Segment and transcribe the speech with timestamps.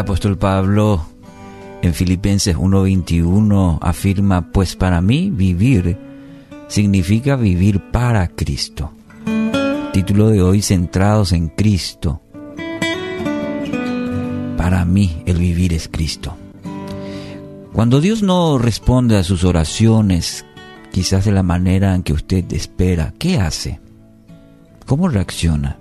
[0.00, 1.06] apóstol Pablo
[1.82, 5.96] en Filipenses 1:21 afirma, pues para mí vivir
[6.68, 8.92] significa vivir para Cristo.
[9.92, 12.22] Título de hoy, centrados en Cristo.
[14.56, 16.36] Para mí el vivir es Cristo.
[17.72, 20.44] Cuando Dios no responde a sus oraciones,
[20.92, 23.80] quizás de la manera en que usted espera, ¿qué hace?
[24.86, 25.78] ¿Cómo reacciona?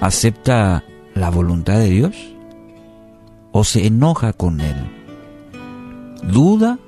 [0.00, 0.84] ¿Acepta
[1.14, 2.33] la voluntad de Dios?
[3.56, 4.74] ¿O se enoja con Él?
[6.24, 6.80] ¿Duda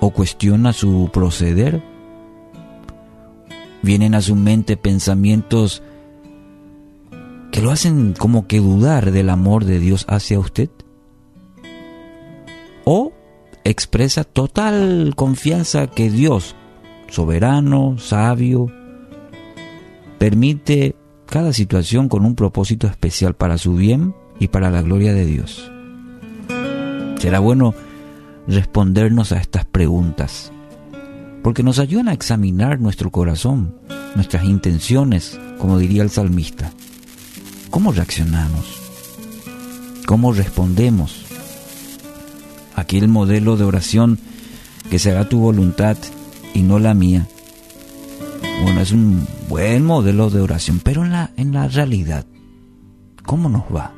[0.00, 1.84] o cuestiona su proceder?
[3.80, 5.84] ¿Vienen a su mente pensamientos
[7.52, 10.68] que lo hacen como que dudar del amor de Dios hacia usted?
[12.84, 13.12] ¿O
[13.62, 16.56] expresa total confianza que Dios,
[17.08, 18.66] soberano, sabio,
[20.18, 20.96] permite
[21.26, 25.70] cada situación con un propósito especial para su bien y para la gloria de Dios.
[27.18, 27.74] Será bueno
[28.46, 30.52] respondernos a estas preguntas,
[31.42, 33.76] porque nos ayudan a examinar nuestro corazón,
[34.14, 36.70] nuestras intenciones, como diría el salmista.
[37.70, 38.80] ¿Cómo reaccionamos?
[40.06, 41.24] ¿Cómo respondemos?
[42.76, 44.18] Aquí el modelo de oración
[44.90, 45.96] que será tu voluntad
[46.52, 47.26] y no la mía
[48.62, 52.24] bueno, es un buen modelo de oración, pero en la, en la realidad,
[53.24, 53.92] ¿cómo nos va?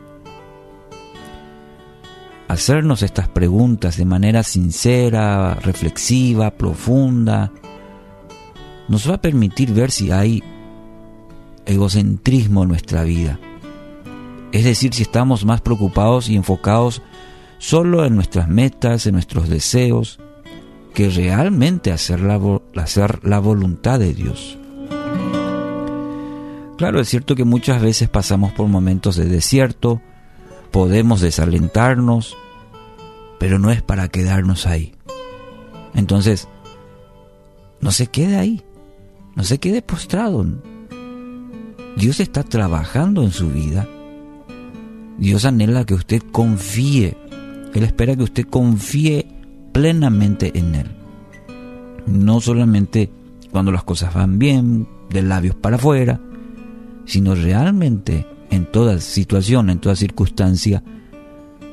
[2.48, 7.52] Hacernos estas preguntas de manera sincera, reflexiva, profunda,
[8.88, 10.42] nos va a permitir ver si hay
[11.64, 13.40] egocentrismo en nuestra vida.
[14.52, 17.02] Es decir, si estamos más preocupados y enfocados
[17.58, 20.20] solo en nuestras metas, en nuestros deseos,
[20.94, 22.40] que realmente hacer la,
[22.76, 24.56] hacer la voluntad de Dios.
[26.78, 30.00] Claro, es cierto que muchas veces pasamos por momentos de desierto,
[30.76, 32.36] podemos desalentarnos,
[33.38, 34.92] pero no es para quedarnos ahí.
[35.94, 36.48] Entonces,
[37.80, 38.62] no se quede ahí,
[39.36, 40.44] no se quede postrado.
[41.96, 43.88] Dios está trabajando en su vida.
[45.16, 47.16] Dios anhela que usted confíe.
[47.72, 49.26] Él espera que usted confíe
[49.72, 50.90] plenamente en Él.
[52.06, 53.10] No solamente
[53.50, 56.20] cuando las cosas van bien, de labios para afuera,
[57.06, 60.82] sino realmente en toda situación, en toda circunstancia,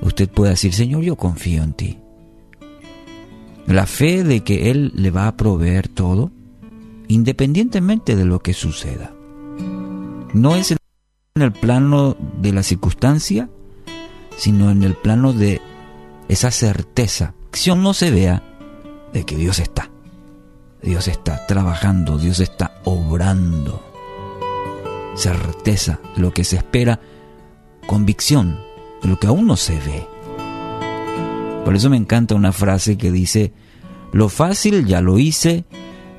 [0.01, 1.99] usted puede decir, Señor, yo confío en ti.
[3.65, 6.31] La fe de que Él le va a proveer todo,
[7.07, 9.13] independientemente de lo que suceda.
[10.33, 10.77] No es en
[11.41, 13.49] el plano de la circunstancia,
[14.37, 15.61] sino en el plano de
[16.27, 18.41] esa certeza acción no se vea
[19.13, 19.91] de que Dios está.
[20.81, 23.92] Dios está trabajando, Dios está obrando.
[25.15, 26.99] Certeza de lo que se espera,
[27.87, 28.59] convicción
[29.01, 30.07] de lo que aún no se ve.
[31.65, 33.53] Por eso me encanta una frase que dice,
[34.11, 35.65] lo fácil ya lo hice,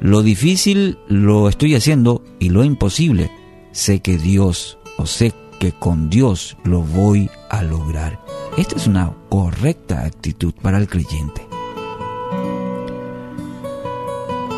[0.00, 3.30] lo difícil lo estoy haciendo y lo imposible
[3.74, 8.20] sé que Dios o sé que con Dios lo voy a lograr.
[8.56, 11.46] Esta es una correcta actitud para el creyente.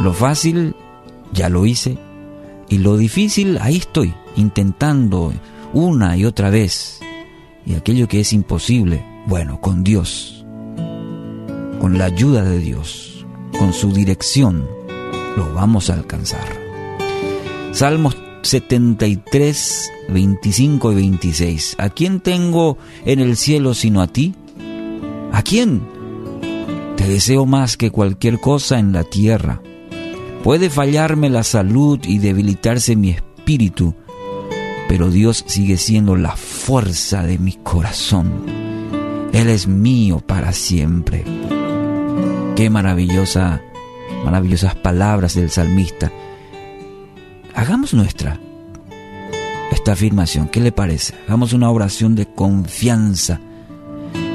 [0.02, 0.76] Lo fácil
[1.32, 1.98] ya lo hice
[2.68, 5.32] y lo difícil ahí estoy, intentando
[5.72, 7.00] una y otra vez.
[7.64, 10.44] Y aquello que es imposible, bueno, con Dios,
[11.80, 13.26] con la ayuda de Dios,
[13.58, 14.66] con su dirección,
[15.36, 16.46] lo vamos a alcanzar.
[17.72, 21.76] Salmos 73, 25 y 26.
[21.78, 24.34] ¿A quién tengo en el cielo sino a ti?
[25.32, 25.82] ¿A quién?
[26.96, 29.60] Te deseo más que cualquier cosa en la tierra.
[30.46, 33.96] Puede fallarme la salud y debilitarse mi espíritu,
[34.88, 38.30] pero Dios sigue siendo la fuerza de mi corazón.
[39.32, 41.24] Él es mío para siempre.
[42.54, 43.60] Qué maravillosa,
[44.24, 46.12] maravillosas palabras del salmista
[47.56, 48.38] hagamos nuestra
[49.72, 50.48] esta afirmación.
[50.48, 51.14] ¿Qué le parece?
[51.26, 53.40] Hagamos una oración de confianza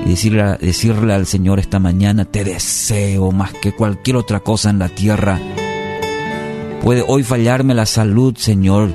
[0.05, 4.79] y decirle, decirle al Señor esta mañana, te deseo más que cualquier otra cosa en
[4.79, 5.39] la tierra.
[6.81, 8.89] Puede hoy fallarme la salud, Señor.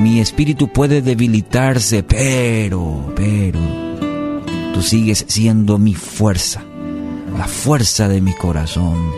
[0.00, 3.60] Mi espíritu puede debilitarse, pero, pero,
[4.72, 6.62] tú sigues siendo mi fuerza,
[7.38, 9.10] la fuerza de mi corazón.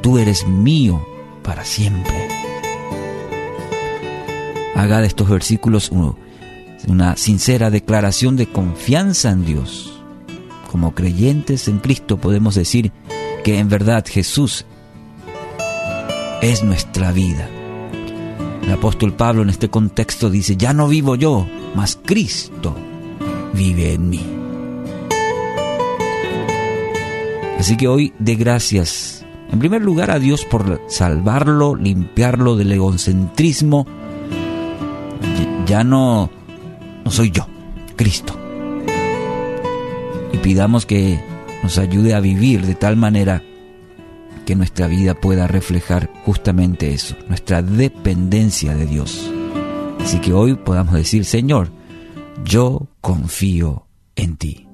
[0.00, 1.04] Tú eres mío
[1.42, 2.36] para siempre
[4.76, 5.90] haga de estos versículos
[6.86, 10.00] una sincera declaración de confianza en Dios.
[10.70, 12.92] Como creyentes en Cristo podemos decir
[13.42, 14.66] que en verdad Jesús
[16.42, 17.48] es nuestra vida.
[18.62, 22.74] El apóstol Pablo en este contexto dice, ya no vivo yo, mas Cristo
[23.52, 24.20] vive en mí.
[27.58, 33.86] Así que hoy de gracias, en primer lugar a Dios por salvarlo, limpiarlo del egocentrismo.
[35.66, 36.30] Ya no,
[37.04, 37.46] no soy yo,
[37.96, 38.36] Cristo.
[40.32, 41.20] Y pidamos que
[41.62, 43.42] nos ayude a vivir de tal manera
[44.46, 49.30] que nuestra vida pueda reflejar justamente eso, nuestra dependencia de Dios.
[50.00, 51.70] Así que hoy podamos decir, Señor,
[52.44, 54.65] yo confío en ti.